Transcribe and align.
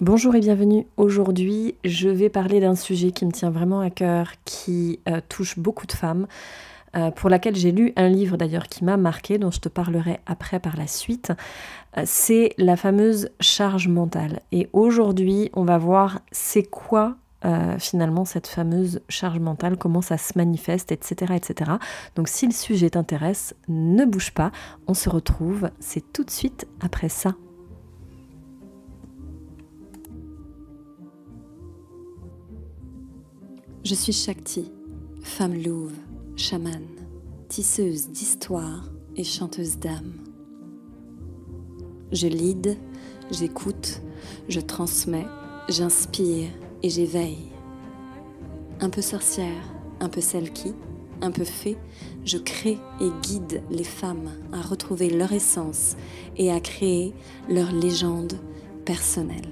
Bonjour 0.00 0.34
et 0.34 0.40
bienvenue. 0.40 0.86
Aujourd'hui, 0.96 1.74
je 1.84 2.08
vais 2.08 2.30
parler 2.30 2.58
d'un 2.58 2.74
sujet 2.74 3.10
qui 3.10 3.26
me 3.26 3.32
tient 3.32 3.50
vraiment 3.50 3.80
à 3.80 3.90
cœur, 3.90 4.32
qui 4.46 4.98
euh, 5.06 5.20
touche 5.28 5.58
beaucoup 5.58 5.86
de 5.86 5.92
femmes, 5.92 6.26
euh, 6.96 7.10
pour 7.10 7.28
laquelle 7.28 7.54
j'ai 7.54 7.70
lu 7.70 7.92
un 7.96 8.08
livre 8.08 8.38
d'ailleurs 8.38 8.68
qui 8.68 8.82
m'a 8.82 8.96
marqué, 8.96 9.36
dont 9.36 9.50
je 9.50 9.60
te 9.60 9.68
parlerai 9.68 10.20
après 10.24 10.58
par 10.58 10.78
la 10.78 10.86
suite. 10.86 11.34
Euh, 11.98 12.04
c'est 12.06 12.54
la 12.56 12.76
fameuse 12.78 13.28
charge 13.40 13.88
mentale. 13.88 14.40
Et 14.52 14.70
aujourd'hui, 14.72 15.50
on 15.52 15.64
va 15.64 15.76
voir 15.76 16.20
c'est 16.32 16.64
quoi 16.64 17.16
finalement 17.78 18.26
cette 18.26 18.46
fameuse 18.46 19.00
charge 19.08 19.38
mentale, 19.38 19.78
comment 19.78 20.02
ça 20.02 20.18
se 20.18 20.36
manifeste, 20.36 20.92
etc., 20.92 21.32
etc. 21.34 21.70
Donc 22.14 22.28
si 22.28 22.44
le 22.44 22.52
sujet 22.52 22.90
t'intéresse, 22.90 23.54
ne 23.66 24.04
bouge 24.04 24.32
pas, 24.32 24.52
on 24.86 24.92
se 24.92 25.08
retrouve, 25.08 25.70
c'est 25.78 26.12
tout 26.12 26.22
de 26.22 26.30
suite 26.30 26.68
après 26.82 27.08
ça. 27.08 27.32
Je 33.82 33.94
suis 33.94 34.12
Shakti, 34.12 34.70
femme 35.22 35.54
louve, 35.54 35.94
chamane, 36.36 36.86
tisseuse 37.48 38.10
d'histoire 38.10 38.90
et 39.16 39.24
chanteuse 39.24 39.78
d'âme. 39.78 40.12
Je 42.12 42.26
lead, 42.26 42.76
j'écoute, 43.30 44.02
je 44.50 44.60
transmets, 44.60 45.26
j'inspire 45.70 46.50
et 46.82 46.90
j'éveille. 46.90 47.48
Un 48.80 48.90
peu 48.90 49.00
sorcière, 49.00 49.64
un 50.00 50.10
peu 50.10 50.20
celle 50.20 50.52
qui, 50.52 50.74
un 51.22 51.30
peu 51.30 51.44
fée, 51.44 51.78
je 52.26 52.36
crée 52.36 52.78
et 53.00 53.10
guide 53.22 53.62
les 53.70 53.84
femmes 53.84 54.30
à 54.52 54.60
retrouver 54.60 55.08
leur 55.08 55.32
essence 55.32 55.96
et 56.36 56.52
à 56.52 56.60
créer 56.60 57.14
leur 57.48 57.72
légende 57.72 58.34
personnelle. 58.84 59.48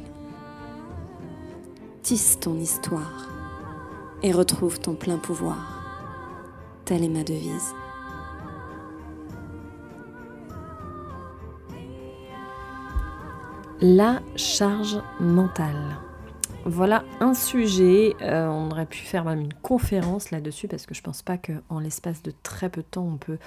Tisse 2.03 2.39
ton 2.39 2.59
histoire 2.61 3.38
et 4.23 4.33
retrouve 4.33 4.81
ton 4.81 4.95
plein 4.95 5.19
pouvoir. 5.19 5.83
Telle 6.85 7.05
est 7.05 7.09
ma 7.09 7.25
devise. 7.25 7.75
La 13.81 14.21
charge 14.35 15.01
mentale. 15.21 15.99
Voilà 16.71 17.03
un 17.21 17.33
sujet, 17.33 18.15
euh, 18.21 18.47
on 18.47 18.71
aurait 18.71 18.85
pu 18.85 18.99
faire 18.99 19.25
même 19.25 19.41
une 19.41 19.55
conférence 19.55 20.31
là-dessus 20.31 20.69
parce 20.69 20.85
que 20.85 20.95
je 20.95 21.01
pense 21.01 21.23
pas 21.23 21.39
qu'en 21.39 21.79
l'espace 21.79 22.23
de 22.23 22.31
très 22.43 22.69
peu 22.69 22.83
de 22.83 22.87
temps 22.87 23.09
on 23.11 23.17
peut 23.17 23.39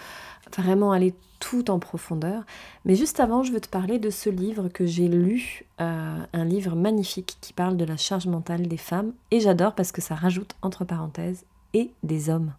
vraiment 0.57 0.91
aller 0.91 1.13
tout 1.39 1.69
en 1.69 1.77
profondeur. 1.77 2.43
Mais 2.83 2.95
juste 2.95 3.19
avant, 3.19 3.43
je 3.43 3.51
veux 3.51 3.59
te 3.59 3.69
parler 3.69 3.99
de 3.99 4.09
ce 4.09 4.31
livre 4.31 4.69
que 4.69 4.87
j'ai 4.87 5.07
lu, 5.07 5.65
euh, 5.79 6.17
un 6.33 6.45
livre 6.45 6.75
magnifique 6.75 7.37
qui 7.41 7.53
parle 7.53 7.77
de 7.77 7.85
la 7.85 7.95
charge 7.95 8.25
mentale 8.25 8.67
des 8.67 8.77
femmes 8.77 9.13
et 9.29 9.39
j'adore 9.39 9.75
parce 9.75 9.91
que 9.91 10.01
ça 10.01 10.15
rajoute 10.15 10.55
entre 10.63 10.83
parenthèses 10.83 11.45
et 11.75 11.91
des 12.01 12.31
hommes. 12.31 12.53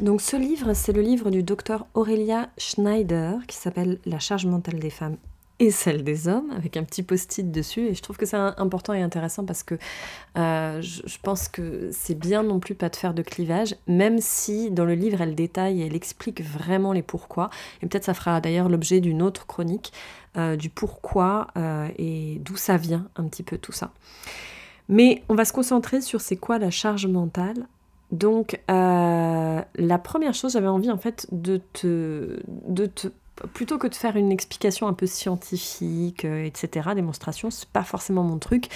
Donc 0.00 0.22
ce 0.22 0.36
livre, 0.36 0.72
c'est 0.72 0.92
le 0.92 1.02
livre 1.02 1.30
du 1.30 1.42
docteur 1.42 1.86
Aurélia 1.92 2.48
Schneider 2.56 3.34
qui 3.46 3.56
s'appelle 3.56 3.98
La 4.06 4.20
charge 4.20 4.46
mentale 4.46 4.78
des 4.78 4.88
femmes 4.88 5.18
et 5.58 5.70
celle 5.70 6.04
des 6.04 6.28
hommes, 6.28 6.50
avec 6.50 6.76
un 6.76 6.84
petit 6.84 7.02
post-it 7.02 7.50
dessus. 7.50 7.86
Et 7.86 7.94
je 7.94 8.02
trouve 8.02 8.16
que 8.16 8.26
c'est 8.26 8.36
important 8.36 8.92
et 8.92 9.00
intéressant 9.00 9.44
parce 9.44 9.62
que 9.62 9.76
euh, 10.36 10.82
je, 10.82 11.18
pense 11.22 11.48
que 11.48 11.88
c'est 11.92 12.18
bien 12.18 12.42
non 12.42 12.60
plus 12.60 12.74
pas 12.74 12.90
de 12.90 12.96
faire 12.96 13.14
de 13.14 13.22
clivage, 13.22 13.74
même 13.86 14.18
si 14.18 14.70
dans 14.70 14.84
le 14.84 14.94
livre 14.94 15.22
elle 15.22 15.34
détaille 15.34 15.80
et 15.80 15.86
elle 15.86 15.96
explique 15.96 16.42
vraiment 16.42 16.92
les 16.92 17.02
pourquoi. 17.02 17.48
Et 17.82 17.86
peut-être 17.86 18.04
ça 18.04 18.14
fera 18.14 18.40
d'ailleurs 18.40 18.68
l'objet 18.68 19.00
d'une 19.00 19.22
autre 19.22 19.46
chronique 19.46 19.92
euh, 20.36 20.56
du 20.56 20.68
pourquoi 20.68 21.48
euh, 21.56 21.88
et 21.96 22.38
d'où 22.44 22.56
ça 22.56 22.76
vient 22.76 23.08
un 23.16 23.24
petit 23.24 23.42
peu 23.42 23.56
tout 23.56 23.72
ça. 23.72 23.92
Mais 24.88 25.22
on 25.30 25.34
va 25.34 25.46
se 25.46 25.54
concentrer 25.54 26.02
sur 26.02 26.20
c'est 26.20 26.36
quoi 26.36 26.58
la 26.58 26.70
charge 26.70 27.06
mentale. 27.06 27.66
Donc 28.12 28.60
la 28.68 29.98
première 30.04 30.32
chose, 30.32 30.52
j'avais 30.52 30.68
envie 30.68 30.92
en 30.92 30.98
fait 30.98 31.26
de 31.32 31.60
te, 31.72 32.38
de 32.68 32.86
te 32.86 33.08
plutôt 33.52 33.78
que 33.78 33.86
de 33.86 33.94
faire 33.94 34.16
une 34.16 34.32
explication 34.32 34.88
un 34.88 34.92
peu 34.92 35.06
scientifique, 35.06 36.24
euh, 36.24 36.44
etc., 36.44 36.90
démonstration, 36.94 37.50
c'est 37.50 37.68
pas 37.68 37.82
forcément 37.82 38.22
mon 38.22 38.38
truc. 38.38 38.68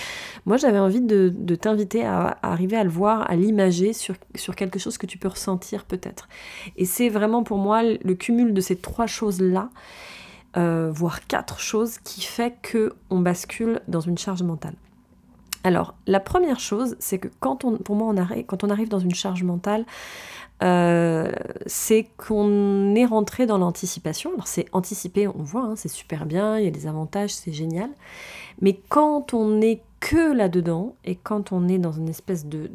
Moi, 0.47 0.57
j'avais 0.57 0.79
envie 0.79 1.01
de, 1.01 1.55
t'inviter 1.55 2.05
à, 2.05 2.39
arriver 2.43 2.77
à 2.77 2.85
le 2.85 2.91
voir, 2.91 3.31
à 3.31 3.37
l'imager 3.37 3.93
sur, 3.93 4.17
quelque 4.57 4.79
chose 4.79 4.99
que 4.99 5.07
tu 5.07 5.19
peux 5.19 5.29
ressentir 5.29 5.85
peut-être. 5.85 6.29
Et 6.77 6.85
c'est 6.85 7.09
vraiment 7.09 7.43
pour 7.43 7.59
moi 7.59 7.83
le 7.83 8.15
cumul 8.15 8.53
de 8.53 8.61
ces 8.61 8.77
trois 8.77 9.07
choses-là, 9.07 9.71
euh, 10.57 10.91
voire 10.93 11.27
quatre 11.27 11.59
choses, 11.59 11.99
qui 11.99 12.23
fait 12.23 12.55
que 12.63 12.95
on 13.09 13.21
bascule 13.21 13.81
dans 13.89 14.01
une 14.01 14.19
charge 14.19 14.43
mentale. 14.43 14.75
Alors, 15.63 15.95
la 16.07 16.21
première 16.21 16.59
chose, 16.59 16.97
c'est 17.01 17.19
que 17.19 17.29
quand 17.39 17.65
on, 17.65 17.77
pour 17.77 17.95
moi, 17.95 18.15
quand 18.47 18.65
on 18.65 18.71
arrive 18.71 18.89
dans 18.89 18.99
une 18.99 19.15
charge 19.15 19.43
mentale, 19.43 19.85
euh, 20.63 21.33
c'est 21.67 22.07
qu'on 22.17 22.95
est 22.95 23.07
rentré 23.07 23.47
dans 23.47 23.59
l'anticipation. 23.59 24.31
Alors 24.33 24.47
c'est 24.47 24.67
anticipé, 24.73 25.27
on 25.27 25.43
voit, 25.43 25.63
hein, 25.63 25.75
c'est 25.77 25.89
super 25.89 26.27
bien, 26.27 26.59
il 26.59 26.65
y 26.65 26.69
a 26.69 26.71
des 26.71 26.87
avantages, 26.87 27.35
c'est 27.35 27.53
génial. 27.53 27.91
Mais 28.61 28.79
quand 28.89 29.33
on 29.33 29.49
n'est 29.49 29.83
que 30.01 30.33
là-dedans, 30.33 30.97
et 31.05 31.15
quand 31.15 31.53
on 31.53 31.69
est 31.69 31.79
dans 31.79 31.93
une 31.93 32.09
espèce 32.09 32.47
de, 32.47 32.71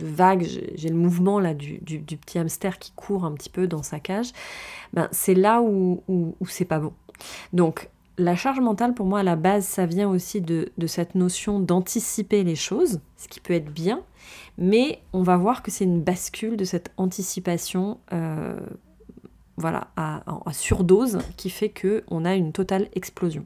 vague, 0.00 0.46
j'ai 0.74 0.88
le 0.88 0.96
mouvement 0.96 1.40
là 1.40 1.52
du, 1.52 1.78
du, 1.78 2.16
petit 2.16 2.38
hamster 2.38 2.78
qui 2.78 2.92
court 2.92 3.24
un 3.24 3.32
petit 3.32 3.50
peu 3.50 3.66
dans 3.66 3.82
sa 3.82 3.98
cage, 4.00 4.32
ben, 4.92 5.08
c'est 5.10 5.34
là 5.34 5.60
où, 5.62 6.02
où, 6.08 6.36
où 6.40 6.46
c'est 6.46 6.64
pas 6.64 6.78
bon. 6.78 6.92
Donc 7.52 7.90
la 8.18 8.36
charge 8.36 8.60
mentale, 8.60 8.94
pour 8.94 9.06
moi, 9.06 9.20
à 9.20 9.22
la 9.22 9.36
base, 9.36 9.66
ça 9.66 9.86
vient 9.86 10.08
aussi 10.08 10.40
de, 10.40 10.70
cette 10.86 11.14
notion 11.14 11.60
d'anticiper 11.60 12.44
les 12.44 12.56
choses, 12.56 13.00
ce 13.16 13.28
qui 13.28 13.40
peut 13.40 13.54
être 13.54 13.72
bien, 13.72 14.02
mais 14.58 15.00
on 15.12 15.22
va 15.22 15.36
voir 15.36 15.62
que 15.62 15.70
c'est 15.70 15.84
une 15.84 16.02
bascule 16.02 16.56
de 16.56 16.64
cette 16.64 16.92
anticipation 16.96 17.98
euh, 18.12 18.58
voilà, 19.56 19.88
à, 19.96 20.22
à, 20.46 20.52
surdose 20.52 21.18
qui 21.36 21.50
fait 21.50 21.70
qu'on 21.70 22.24
a 22.24 22.34
une 22.34 22.52
totale 22.52 22.88
explosion. 22.94 23.44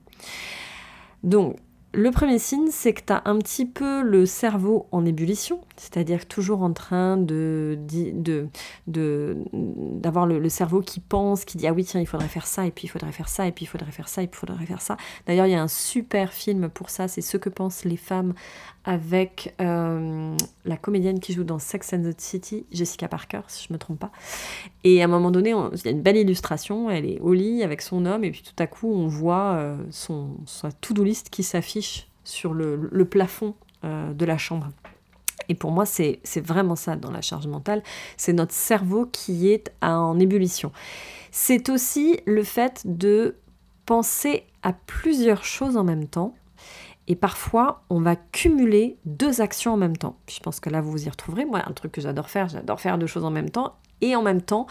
Donc, 1.23 1.57
le 1.93 2.11
premier 2.13 2.39
signe, 2.39 2.69
c'est 2.71 2.93
que 2.93 3.01
tu 3.05 3.13
as 3.13 3.23
un 3.25 3.37
petit 3.39 3.67
peu 3.67 4.03
le 4.03 4.25
cerveau 4.25 4.87
en 4.93 5.05
ébullition, 5.05 5.61
c'est-à-dire 5.77 6.27
toujours 6.27 6.63
en 6.63 6.73
train 6.73 7.17
de, 7.17 7.77
d'avoir 8.87 10.27
le, 10.27 10.49
cerveau 10.49 10.83
qui 10.83 11.01
pense, 11.01 11.45
qui 11.45 11.59
dit 11.59 11.67
ah 11.67 11.73
oui 11.73 11.85
tiens 11.85 12.01
il 12.01 12.07
faudrait 12.07 12.29
faire 12.29 12.47
ça 12.47 12.65
et 12.65 12.71
puis 12.71 12.85
il 12.85 12.89
faudrait 12.89 13.11
faire 13.11 13.29
ça 13.29 13.47
et 13.47 13.53
puis 13.53 13.65
il 13.65 13.69
faudrait 13.69 13.91
faire 13.91 14.09
ça 14.09 14.23
et 14.23 14.29
puis 14.29 14.39
il 14.41 14.47
faudrait 14.47 14.67
faire 14.67 14.83
ça. 14.83 14.97
D'ailleurs 15.27 15.47
il 15.47 15.53
y 15.53 15.57
a 15.57 15.63
un 15.63 15.69
super 15.69 16.33
film 16.33 16.69
pour 16.69 16.91
ça, 16.91 17.09
c'est 17.09 17.23
ce 17.23 17.37
que 17.37 17.49
pensent 17.49 17.85
les 17.85 17.97
femmes 17.97 18.35
avec 18.85 19.55
euh, 19.61 20.35
la 20.65 20.77
comédienne 20.77 21.21
qui 21.21 21.35
joue 21.35 21.45
dans 21.45 21.59
Sex 21.59 21.93
and 21.93 22.03
the 22.03 22.19
City, 22.19 22.65
Jessica 22.73 23.09
Parker, 23.09 23.43
si 23.49 23.67
je 23.69 23.73
me 23.75 23.79
trompe 23.79 23.99
pas. 23.99 24.11
Et 24.85 25.03
à 25.03 25.05
un 25.05 25.09
moment 25.09 25.31
donné, 25.31 25.51
il 25.51 25.85
y 25.85 25.89
a 25.89 25.91
une 25.91 26.01
belle 26.01 26.17
illustration, 26.17 26.89
elle 26.89 27.05
est 27.05 27.21
au 27.21 27.35
lit 27.35 27.63
avec 27.63 27.83
son 27.83 28.07
homme, 28.07 28.25
et 28.25 28.31
puis 28.31 28.43
tout 28.43 28.61
à 28.63 28.67
coup, 28.67 28.91
on 28.91 29.07
voit 29.07 29.57
euh, 29.57 29.77
son, 29.91 30.31
sa 30.47 30.73
to-do 30.73 31.05
list 31.05 31.29
qui 31.29 31.43
s'affiche 31.43 31.80
sur 32.25 32.55
le, 32.55 33.05
plafond 33.05 33.55
euh, 33.85 34.13
de 34.13 34.25
la 34.25 34.39
chambre. 34.39 34.69
Et 35.49 35.55
pour 35.55 35.73
moi, 35.73 35.85
c'est 35.85 36.21
vraiment 36.37 36.77
ça 36.77 36.97
dans 36.97 37.11
la 37.11 37.23
charge 37.23 37.47
mentale, 37.47 37.83
c'est 38.17 38.33
notre 38.33 38.53
cerveau 38.53 39.07
qui 39.07 39.51
est 39.51 39.73
en 39.83 40.19
ébullition. 40.19 40.71
C'est 41.33 41.69
aussi 41.71 42.21
le 42.27 42.45
fait 42.45 42.83
de 42.85 43.37
penser 43.85 44.45
à 44.63 44.73
plusieurs 44.73 45.45
choses 45.45 45.77
en 45.77 45.83
même 45.83 46.07
temps 46.07 46.35
et 47.11 47.17
parfois, 47.17 47.83
on 47.91 48.01
va 48.01 48.15
cumuler 48.15 48.97
deux 49.05 49.41
actions 49.41 49.73
en 49.73 49.77
même 49.77 49.97
temps. 49.97 50.15
Je 50.29 50.39
pense 50.39 50.61
que 50.61 50.71
là, 50.71 50.81
vous 50.81 50.93
vous 50.93 51.07
y 51.07 51.11
retrouverez. 51.11 51.45
Moi, 51.45 51.61
un 51.67 51.73
truc 51.73 51.91
que 51.91 52.01
j'adore 52.01 52.31
faire, 52.31 52.47
j'adore 52.47 52.81
faire 52.81 52.99
deux 52.99 53.09
choses 53.09 53.25
en 53.25 53.33
même 53.33 53.51
temps. 53.51 53.75
Et 54.01 54.15
en 54.15 54.23
même 54.23 54.41
temps, 54.41 54.69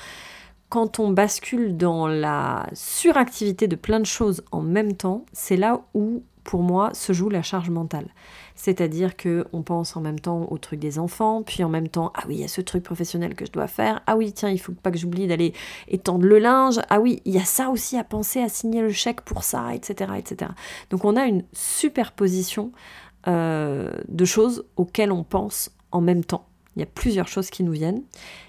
quand 0.70 1.00
on 1.00 1.12
bascule 1.12 1.76
dans 1.76 2.08
la 2.08 2.66
suractivité 2.72 3.68
de 3.68 3.76
plein 3.76 4.00
de 4.00 4.06
choses 4.06 4.42
en 4.54 4.62
même 4.62 4.96
temps, 4.96 5.26
c'est 5.34 5.58
là 5.58 5.82
où 5.94 6.24
pour 6.50 6.64
moi, 6.64 6.90
se 6.96 7.14
joue 7.14 7.30
la 7.30 7.44
charge 7.44 7.70
mentale. 7.70 8.08
C'est-à-dire 8.56 9.16
que 9.16 9.46
on 9.54 9.62
pense 9.62 9.96
en 9.96 10.02
même 10.02 10.20
temps 10.20 10.48
au 10.50 10.58
truc 10.58 10.80
des 10.80 10.98
enfants, 10.98 11.44
puis 11.44 11.64
en 11.64 11.70
même 11.70 11.88
temps, 11.88 12.12
ah 12.16 12.24
oui, 12.28 12.38
il 12.38 12.42
y 12.42 12.44
a 12.44 12.48
ce 12.48 12.62
truc 12.62 12.82
professionnel 12.82 13.36
que 13.36 13.46
je 13.46 13.52
dois 13.52 13.68
faire, 13.68 14.02
ah 14.08 14.18
oui, 14.18 14.34
tiens, 14.34 14.50
il 14.50 14.60
faut 14.60 14.72
pas 14.72 14.90
que 14.90 14.98
j'oublie 14.98 15.28
d'aller 15.28 15.54
étendre 15.90 16.26
le 16.26 16.40
linge, 16.40 16.80
ah 16.90 17.00
oui, 17.00 17.22
il 17.26 17.36
y 17.36 17.38
a 17.38 17.46
ça 17.46 17.70
aussi 17.70 17.98
à 17.98 18.04
penser, 18.04 18.42
à 18.42 18.50
signer 18.50 18.82
le 18.82 18.90
chèque 18.90 19.22
pour 19.22 19.44
ça, 19.44 19.76
etc. 19.76 20.14
etc. 20.18 20.50
Donc 20.90 21.06
on 21.06 21.16
a 21.18 21.28
une 21.28 21.44
superposition 21.54 22.72
euh, 23.28 23.92
de 24.08 24.26
choses 24.26 24.66
auxquelles 24.76 25.12
on 25.12 25.24
pense 25.24 25.70
en 25.92 26.02
même 26.02 26.26
temps. 26.26 26.49
Il 26.80 26.84
y 26.84 26.84
a 26.84 26.92
plusieurs 26.96 27.28
choses 27.28 27.50
qui 27.50 27.64
nous 27.64 27.74
viennent. 27.74 28.04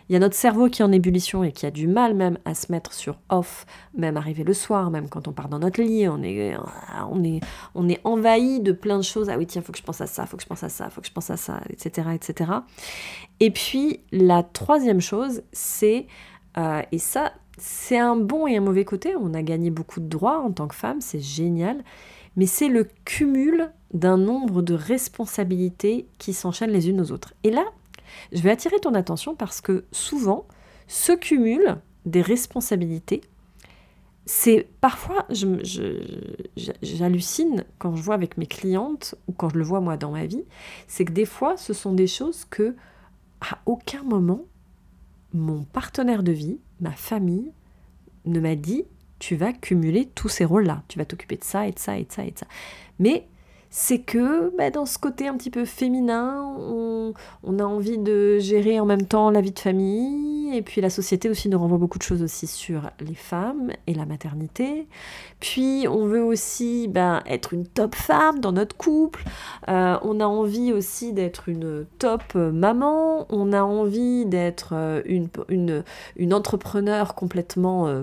Il 0.09 0.13
y 0.13 0.17
a 0.17 0.21
notre 0.21 0.37
cerveau 0.37 0.69
qui 0.69 0.83
est 0.83 0.85
en 0.85 0.93
ébullition 0.93 1.43
et 1.43 1.51
qui 1.51 1.67
a 1.67 1.73
du 1.73 1.89
mal 1.89 2.15
même 2.15 2.39
à 2.45 2.55
se 2.55 2.71
mettre 2.71 2.93
sur 2.93 3.19
off, 3.29 3.67
même 3.93 4.17
arriver 4.17 4.45
le 4.45 4.55
soir, 4.55 4.89
même 4.93 5.09
quand 5.09 5.27
on 5.27 5.33
part 5.33 5.49
dans 5.49 5.59
notre 5.59 5.83
lit, 5.83 6.07
on 6.07 6.23
est, 6.23 6.55
on 7.11 7.25
est, 7.25 7.41
on 7.75 7.89
est 7.89 8.01
envahi 8.05 8.61
de 8.61 8.71
plein 8.71 8.99
de 8.99 9.03
choses. 9.03 9.29
Ah 9.29 9.37
oui, 9.37 9.49
tiens, 9.49 9.63
faut 9.63 9.73
que 9.73 9.79
je 9.79 9.83
pense 9.83 10.01
à 10.01 10.07
ça, 10.07 10.27
faut 10.27 10.37
que 10.37 10.45
je 10.45 10.49
pense 10.49 10.63
à 10.63 10.69
ça, 10.69 10.91
faut 10.91 11.01
que 11.01 11.09
je 11.09 11.13
pense 11.13 11.29
à 11.31 11.37
ça, 11.37 11.61
etc. 11.71 12.11
etc. 12.15 12.53
Et 13.41 13.51
puis, 13.51 13.99
la 14.13 14.45
troisième 14.45 15.01
chose, 15.01 15.43
c'est, 15.53 16.07
euh, 16.57 16.83
et 16.93 16.99
ça, 16.99 17.33
c'est 17.59 17.99
un 17.99 18.15
bon 18.15 18.47
et 18.47 18.57
un 18.57 18.61
mauvais 18.61 18.85
côté, 18.85 19.17
on 19.17 19.35
a 19.35 19.43
gagné 19.43 19.71
beaucoup 19.71 19.99
de 19.99 20.09
droits 20.09 20.39
en 20.39 20.53
tant 20.53 20.69
que 20.69 20.77
femme, 20.77 21.01
c'est 21.01 21.21
génial, 21.21 21.83
mais 22.37 22.47
c'est 22.47 22.69
le 22.69 22.87
cumul 23.05 23.73
d'un 23.93 24.17
nombre 24.17 24.63
de 24.63 24.75
responsabilités 24.75 26.07
qui 26.19 26.33
s'enchaînent 26.33 26.71
les 26.71 26.89
unes 26.89 27.01
aux 27.01 27.11
autres. 27.11 27.35
Et 27.43 27.51
là, 27.51 27.65
je 28.33 28.41
vais 28.41 28.51
attirer 28.51 28.79
ton 28.81 28.95
attention 28.95 29.35
parce 29.35 29.61
que 29.61 29.85
souvent, 29.93 30.47
ce 30.87 31.13
cumul 31.13 31.79
des 32.07 32.23
responsabilités, 32.23 33.21
c'est 34.27 34.69
parfois, 34.81 35.27
j'hallucine 36.83 37.65
quand 37.79 37.97
je 37.97 38.03
vois 38.03 38.15
avec 38.15 38.39
mes 38.39 38.47
clientes 38.47 39.15
ou 39.27 39.33
quand 39.33 39.49
je 39.49 39.59
le 39.59 39.65
vois 39.65 39.81
moi 39.81 39.97
dans 39.97 40.13
ma 40.13 40.27
vie, 40.27 40.45
c'est 40.87 41.05
que 41.05 41.13
des 41.13 41.25
fois, 41.25 41.57
ce 41.57 41.73
sont 41.73 41.93
des 41.93 42.07
choses 42.07 42.45
que 42.45 42.77
à 43.41 43.59
aucun 43.67 44.03
moment 44.03 44.43
mon 45.33 45.65
partenaire 45.65 46.23
de 46.23 46.33
vie, 46.33 46.59
ma 46.81 46.93
famille, 46.93 47.53
ne 48.25 48.41
m'a 48.41 48.55
dit 48.55 48.85
tu 49.19 49.37
vas 49.37 49.53
cumuler 49.53 50.07
tous 50.15 50.29
ces 50.29 50.45
rôles-là, 50.45 50.83
tu 50.89 50.99
vas 50.99 51.05
t'occuper 51.05 51.37
de 51.37 51.45
ça 51.45 51.67
et 51.67 51.73
de 51.73 51.79
ça 51.79 51.99
et 51.99 52.05
de 52.05 52.13
ça 52.13 52.25
et 52.25 52.31
de 52.31 52.39
ça. 52.39 52.47
Mais 52.99 53.29
c'est 53.71 54.01
que 54.01 54.55
bah, 54.57 54.71
dans 54.71 54.85
ce 54.85 54.99
côté 54.99 55.29
un 55.29 55.37
petit 55.37 55.51
peu 55.51 55.65
féminin, 55.65 56.45
on, 56.59 57.59
a 57.59 57.65
envie 57.65 57.99
de 57.99 58.39
gérer 58.39 58.81
en 58.81 58.85
même 58.85 59.07
temps 59.07 59.31
la 59.31 59.41
vie 59.41 59.53
de 59.53 59.59
famille, 59.59 60.57
et 60.57 60.63
puis 60.63 60.81
la 60.81 60.91
société 60.91 61.29
aussi 61.31 61.49
nous 61.49 61.59
renvoie 61.59 61.79
beaucoup 61.79 61.99
de 61.99 62.03
choses 62.03 62.23
aussi 62.23 62.49
sur 62.49 62.91
les 62.99 63.15
femmes 63.15 63.71
et 63.87 63.95
la 63.95 64.07
maternité. 64.07 64.89
Puis 65.39 65.87
on 65.89 66.07
veut 66.07 66.23
aussi 66.23 66.89
bah, 66.89 67.23
être 67.27 67.55
une 67.55 67.67
top 67.67 67.95
femme 67.95 68.41
dans 68.41 68.53
notre 68.53 68.77
couple, 68.77 69.23
euh, 69.69 69.97
on 70.03 70.19
a 70.19 70.27
envie 70.27 70.73
aussi 70.73 71.13
d'être 71.13 71.49
une 71.49 71.87
top 71.99 72.35
maman, 72.35 73.27
on 73.31 73.53
a 73.53 73.63
envie 73.63 74.27
d'être 74.27 74.71
euh, 74.73 75.03
une, 75.05 75.29
une, 76.17 76.35
entrepreneur 76.35 77.15
complètement... 77.15 77.87
Euh, 77.87 78.03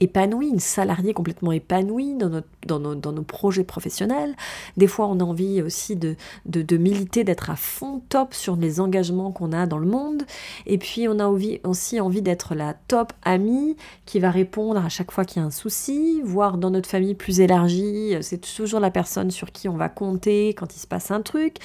épanouie, 0.00 0.48
une 0.48 0.60
salariée 0.60 1.14
complètement 1.14 1.52
épanouie 1.52 2.14
dans, 2.14 2.28
notre, 2.28 2.48
dans, 2.66 2.80
nos, 2.80 2.94
dans, 2.94 3.12
nos, 3.12 3.22
projets 3.22 3.64
professionnels. 3.64 4.34
Des 4.76 4.86
fois, 4.86 5.06
on 5.06 5.20
a 5.20 5.24
envie 5.24 5.62
aussi 5.62 5.96
de, 5.96 6.16
de, 6.46 6.62
de 6.62 6.76
militer, 6.76 7.24
d'être 7.24 7.50
à 7.50 7.56
fond 7.56 8.02
top 8.08 8.34
sur 8.34 8.56
les 8.56 8.80
engagements 8.80 9.30
qu'on 9.30 9.52
a 9.52 9.66
dans 9.66 9.78
le 9.78 9.86
monde. 9.86 10.24
Et 10.66 10.78
puis, 10.78 11.06
on 11.08 11.18
a 11.18 11.28
aussi 11.64 12.00
envie 12.00 12.22
d'être 12.22 12.54
la 12.54 12.74
top 12.88 13.12
amie 13.22 13.76
qui 14.06 14.18
va 14.18 14.30
répondre 14.30 14.84
à 14.84 14.88
chaque 14.88 15.12
fois 15.12 15.24
qu'il 15.24 15.40
y 15.40 15.44
a 15.44 15.46
un 15.46 15.50
souci, 15.50 16.20
voire 16.24 16.58
dans 16.58 16.70
notre 16.70 16.88
famille 16.88 17.14
plus 17.14 17.40
élargie, 17.40 18.16
c'est 18.22 18.40
toujours 18.40 18.80
la 18.80 18.90
personne 18.90 19.30
sur 19.30 19.52
qui 19.52 19.68
on 19.68 19.76
va 19.76 19.88
compter 19.88 20.48
quand 20.50 20.74
il 20.74 20.78
se 20.78 20.86
passe 20.86 21.10
un 21.10 21.22
truc. 21.22 21.56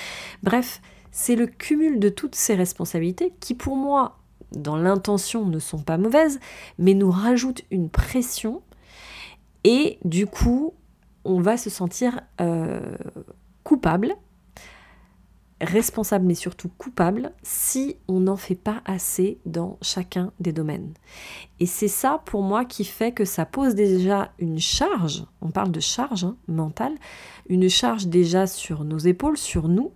Bref, 0.43 0.81
c'est 1.11 1.35
le 1.35 1.47
cumul 1.47 1.99
de 1.99 2.09
toutes 2.09 2.35
ces 2.35 2.55
responsabilités 2.55 3.33
qui, 3.39 3.53
pour 3.53 3.75
moi, 3.75 4.17
dans 4.51 4.77
l'intention 4.77 5.45
ne 5.45 5.59
sont 5.59 5.79
pas 5.79 5.97
mauvaises, 5.97 6.39
mais 6.77 6.93
nous 6.93 7.11
rajoutent 7.11 7.63
une 7.71 7.89
pression. 7.89 8.61
Et 9.63 9.99
du 10.05 10.27
coup, 10.27 10.73
on 11.23 11.41
va 11.41 11.57
se 11.57 11.69
sentir 11.69 12.21
euh, 12.39 12.95
coupable, 13.63 14.15
responsable 15.61 16.25
mais 16.25 16.35
surtout 16.35 16.69
coupable 16.69 17.31
si 17.41 17.97
on 18.07 18.19
n'en 18.19 18.35
fait 18.35 18.55
pas 18.55 18.81
assez 18.85 19.39
dans 19.45 19.77
chacun 19.81 20.31
des 20.39 20.51
domaines. 20.51 20.93
Et 21.59 21.65
c'est 21.65 21.87
ça 21.87 22.21
pour 22.25 22.43
moi 22.43 22.65
qui 22.65 22.83
fait 22.83 23.11
que 23.11 23.25
ça 23.25 23.45
pose 23.45 23.73
déjà 23.73 24.31
une 24.37 24.59
charge, 24.59 25.25
on 25.41 25.51
parle 25.51 25.71
de 25.71 25.79
charge 25.79 26.25
hein, 26.25 26.37
mentale, 26.47 26.93
une 27.47 27.69
charge 27.69 28.07
déjà 28.07 28.47
sur 28.47 28.83
nos 28.83 28.97
épaules, 28.97 29.37
sur 29.37 29.67
nous, 29.67 29.91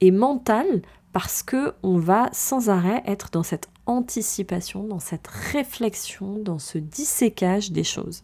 et 0.00 0.10
mentale 0.10 0.82
parce 1.12 1.42
que 1.42 1.74
on 1.82 1.98
va 1.98 2.30
sans 2.32 2.70
arrêt 2.70 3.02
être 3.06 3.30
dans 3.30 3.42
cette 3.42 3.68
anticipation, 3.86 4.84
dans 4.84 4.98
cette 4.98 5.26
réflexion, 5.26 6.38
dans 6.38 6.58
ce 6.58 6.78
dissécage 6.78 7.72
des 7.72 7.84
choses. 7.84 8.22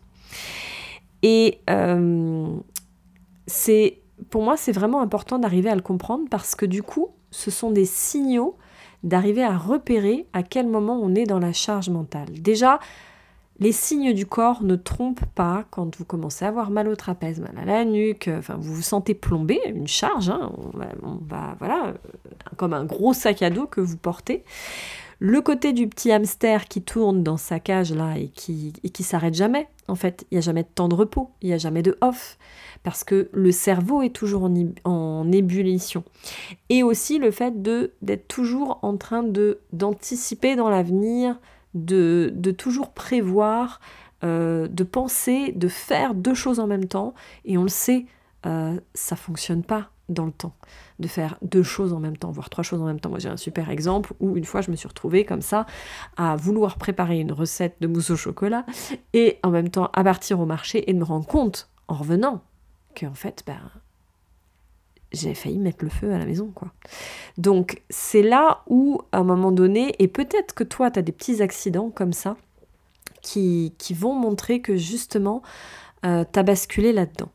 Et 1.22 1.58
euh, 1.69 2.46
pour 4.31 4.43
moi, 4.43 4.56
c'est 4.56 4.72
vraiment 4.72 5.00
important 5.00 5.38
d'arriver 5.38 5.70
à 5.70 5.75
le 5.75 5.82
comprendre 5.82 6.25
parce 6.31 6.55
que 6.55 6.66
du 6.66 6.82
coup, 6.82 7.08
ce 7.31 7.50
sont 7.50 7.70
des 7.70 7.84
signaux 7.84 8.56
d'arriver 9.05 9.44
à 9.44 9.56
repérer 9.56 10.26
à 10.32 10.43
quel 10.43 10.66
moment 10.66 10.99
on 11.00 11.14
est 11.14 11.26
dans 11.26 11.38
la 11.38 11.52
charge 11.52 11.88
mentale. 11.88 12.28
Déjà, 12.40 12.81
les 13.60 13.72
signes 13.72 14.12
du 14.12 14.26
corps 14.26 14.62
ne 14.62 14.76
trompent 14.76 15.25
pas 15.34 15.64
quand 15.70 15.96
vous 15.96 16.05
commencez 16.05 16.44
à 16.44 16.49
avoir 16.49 16.70
mal 16.70 16.88
au 16.88 16.96
trapèze, 16.96 17.40
mal 17.40 17.56
à 17.56 17.64
la 17.64 17.84
nuque, 17.84 18.31
enfin 18.32 18.56
vous 18.58 18.75
vous 18.75 18.82
sentez 18.82 19.14
plombé, 19.14 19.60
une 19.66 19.88
charge, 19.88 20.31
hein, 20.31 20.52
voilà, 21.58 21.94
comme 22.56 22.72
un 22.72 22.84
gros 22.84 23.12
sac 23.12 23.43
à 23.43 23.50
dos 23.50 23.66
que 23.66 23.81
vous 23.81 23.96
portez 23.96 24.44
le 25.20 25.41
côté 25.41 25.73
du 25.73 25.88
petit 25.88 26.12
hamster 26.12 26.67
qui 26.67 26.82
tourne 26.82 27.23
dans 27.23 27.37
sa 27.37 27.59
cage 27.59 27.93
là 27.93 28.17
et 28.17 28.29
qui, 28.29 28.73
et 28.85 28.91
qui 28.91 29.03
s'arrête 29.03 29.35
jamais. 29.35 29.69
En 29.88 29.94
fait, 29.94 30.26
il 30.31 30.35
n'y 30.35 30.38
a 30.38 30.43
jamais 30.43 30.62
de 30.62 30.69
temps 30.73 30.88
de 30.88 30.94
repos, 30.94 31.31
il 31.43 31.49
n'y 31.49 31.55
a 31.55 31.59
jamais 31.59 31.82
de 31.82 31.97
off, 32.00 32.38
parce 32.82 33.05
que 33.05 33.29
le 33.32 33.50
cerveau 33.50 34.03
est 34.03 34.15
toujours 34.15 34.49
en, 34.85 35.32
ébullition. 35.32 36.05
Et 36.69 36.82
aussi 36.82 37.19
le 37.19 37.31
fait 37.31 37.62
d'être 37.62 38.29
toujours 38.29 38.79
en 38.82 38.97
train 38.97 39.25
d'anticiper 39.73 40.56
dans 40.56 40.70
l'avenir, 40.70 41.41
de, 41.75 42.31
de 42.35 42.50
toujours 42.50 42.93
prévoir, 42.93 43.81
euh, 44.25 44.69
de 44.69 44.85
penser, 44.85 45.53
de 45.53 45.69
faire 45.69 46.15
deux 46.15 46.35
choses 46.35 46.61
en 46.61 46.67
même 46.67 46.87
temps. 46.87 47.15
Et 47.44 47.59
on 47.59 47.62
le 47.62 47.69
sait, 47.69 48.06
euh, 48.47 48.79
ça 48.94 49.17
fonctionne 49.17 49.62
pas 49.62 49.91
dans 50.08 50.26
le 50.26 50.32
temps 50.32 50.55
de 50.99 51.06
faire 51.06 51.37
deux 51.43 51.62
choses 51.62 51.93
en 51.93 52.00
même 52.00 52.16
temps, 52.16 52.31
voire 52.31 52.50
trois 52.50 52.64
choses 52.64 52.81
en 52.81 52.87
même 52.87 53.00
temps. 53.00 53.10
Moi 53.10 53.19
j'ai 53.19 53.28
un 53.28 53.37
super 53.37 53.70
exemple 53.70 54.14
où 54.20 54.37
une 54.37 54.44
fois 54.44 54.60
je 54.60 54.70
me 54.70 54.76
suis 54.76 54.88
retrouvée 54.88 55.25
comme 55.25 55.43
ça 55.43 55.66
à 56.16 56.37
vouloir 56.37 56.76
préparer 56.76 57.20
une 57.20 57.32
recette 57.32 57.76
de 57.81 57.87
mousse 57.87 58.10
au 58.10 58.16
chocolat 58.16 58.64
et 59.12 59.38
en 59.43 59.50
même 59.50 59.69
temps 59.69 59.90
à 59.93 60.05
partir 60.05 60.40
au 60.40 60.46
marché 60.46 60.88
et 60.90 60.93
de 60.93 60.99
me 60.99 61.05
rendre 61.05 61.26
compte 61.26 61.69
en 61.88 61.94
revenant 61.94 62.43
qu'en 62.99 63.14
fait 63.14 63.43
ben, 63.46 63.60
j'ai 65.12 65.34
failli 65.34 65.58
mettre 65.58 65.84
le 65.84 65.90
feu 65.90 66.12
à 66.12 66.19
la 66.19 66.26
maison 66.26 66.50
quoi. 66.55 66.72
Donc 67.37 67.82
c'est 67.90 68.22
là 68.22 68.62
où 68.66 69.00
à 69.12 69.19
un 69.19 69.25
moment 69.25 69.52
donné, 69.52 69.94
et 69.99 70.08
peut-être 70.08 70.55
que 70.55 70.64
toi 70.64 70.90
tu 70.90 70.99
as 70.99 71.02
des 71.02 71.12
petits 71.12 71.43
accidents 71.43 71.90
comme 71.90 72.12
ça 72.12 72.37
qui, 73.22 73.75
qui 73.78 73.94
vont 73.94 74.14
montrer 74.14 74.60
que 74.60 74.76
justement 74.76 75.43
euh, 76.05 76.25
tu 76.31 76.38
as 76.38 76.43
basculé 76.43 76.93
là-dedans. 76.93 77.31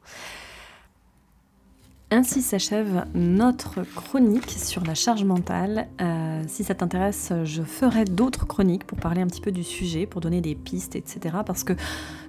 Ainsi 2.15 2.43
s'achève 2.43 3.07
notre 3.15 3.81
chronique 3.95 4.51
sur 4.51 4.83
la 4.83 4.93
charge 4.93 5.23
mentale. 5.23 5.87
Euh, 5.99 6.43
si 6.45 6.63
ça 6.63 6.75
t'intéresse, 6.75 7.33
je 7.43 7.63
ferai 7.63 8.05
d'autres 8.05 8.45
chroniques 8.45 8.83
pour 8.83 8.99
parler 8.99 9.23
un 9.23 9.25
petit 9.25 9.41
peu 9.41 9.51
du 9.51 9.63
sujet, 9.63 10.05
pour 10.05 10.21
donner 10.21 10.39
des 10.39 10.53
pistes, 10.53 10.95
etc. 10.95 11.37
Parce 11.43 11.63
que 11.63 11.73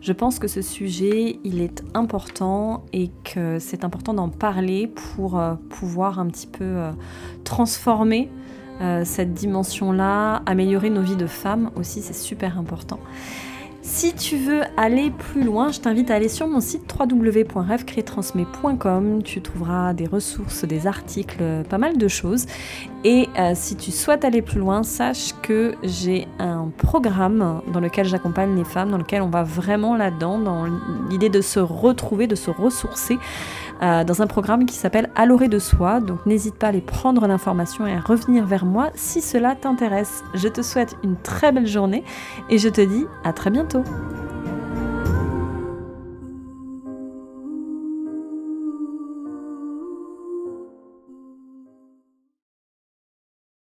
je 0.00 0.12
pense 0.14 0.38
que 0.38 0.48
ce 0.48 0.62
sujet, 0.62 1.38
il 1.44 1.60
est 1.60 1.84
important 1.92 2.86
et 2.94 3.10
que 3.24 3.58
c'est 3.58 3.84
important 3.84 4.14
d'en 4.14 4.30
parler 4.30 4.86
pour 4.86 5.38
euh, 5.38 5.52
pouvoir 5.68 6.18
un 6.18 6.28
petit 6.28 6.46
peu 6.46 6.64
euh, 6.64 6.92
transformer 7.44 8.30
cette 9.04 9.34
dimension-là, 9.34 10.42
améliorer 10.46 10.90
nos 10.90 11.00
vies 11.00 11.14
de 11.14 11.28
femmes 11.28 11.70
aussi, 11.76 12.02
c'est 12.02 12.12
super 12.12 12.58
important. 12.58 12.98
Si 13.86 14.14
tu 14.14 14.38
veux 14.38 14.62
aller 14.78 15.10
plus 15.10 15.42
loin, 15.42 15.70
je 15.70 15.78
t'invite 15.78 16.10
à 16.10 16.14
aller 16.14 16.30
sur 16.30 16.48
mon 16.48 16.62
site 16.62 16.90
www.rêvecrétransmet.com. 16.98 19.22
Tu 19.22 19.42
trouveras 19.42 19.92
des 19.92 20.06
ressources, 20.06 20.64
des 20.64 20.86
articles, 20.86 21.44
pas 21.68 21.76
mal 21.76 21.98
de 21.98 22.08
choses. 22.08 22.46
Et 23.04 23.28
euh, 23.38 23.52
si 23.54 23.76
tu 23.76 23.90
souhaites 23.90 24.24
aller 24.24 24.40
plus 24.40 24.58
loin, 24.58 24.84
sache 24.84 25.34
que 25.42 25.74
j'ai 25.82 26.26
un 26.38 26.70
programme 26.78 27.60
dans 27.74 27.80
lequel 27.80 28.06
j'accompagne 28.06 28.56
les 28.56 28.64
femmes, 28.64 28.90
dans 28.90 28.96
lequel 28.96 29.20
on 29.20 29.28
va 29.28 29.42
vraiment 29.42 29.98
là-dedans, 29.98 30.38
dans 30.38 30.64
l'idée 31.10 31.28
de 31.28 31.42
se 31.42 31.60
retrouver, 31.60 32.26
de 32.26 32.36
se 32.36 32.50
ressourcer 32.50 33.18
euh, 33.84 34.02
dans 34.02 34.22
un 34.22 34.26
programme 34.26 34.64
qui 34.64 34.76
s'appelle 34.76 35.10
Alloré 35.14 35.48
de 35.48 35.58
soi. 35.58 36.00
Donc 36.00 36.24
n'hésite 36.24 36.54
pas 36.54 36.66
à 36.66 36.68
aller 36.70 36.80
prendre 36.80 37.26
l'information 37.26 37.86
et 37.86 37.92
à 37.92 38.00
revenir 38.00 38.46
vers 38.46 38.64
moi 38.64 38.88
si 38.94 39.20
cela 39.20 39.54
t'intéresse. 39.54 40.24
Je 40.32 40.48
te 40.48 40.62
souhaite 40.62 40.96
une 41.04 41.16
très 41.16 41.52
belle 41.52 41.66
journée 41.66 42.02
et 42.48 42.56
je 42.56 42.70
te 42.70 42.80
dis 42.80 43.04
à 43.24 43.34
très 43.34 43.50
bientôt. 43.50 43.84